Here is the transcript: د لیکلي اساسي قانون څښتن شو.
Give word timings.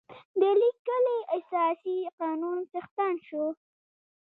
د 0.39 0.41
لیکلي 0.61 1.17
اساسي 1.37 1.97
قانون 2.19 2.57
څښتن 2.71 3.13
شو. 3.27 3.45